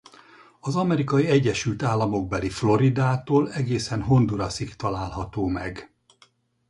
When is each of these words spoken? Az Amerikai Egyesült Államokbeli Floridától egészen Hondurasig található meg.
Az 0.59 0.75
Amerikai 0.75 1.25
Egyesült 1.27 1.83
Államokbeli 1.83 2.49
Floridától 2.49 3.53
egészen 3.53 4.01
Hondurasig 4.01 4.75
található 4.75 5.47
meg. 5.47 5.93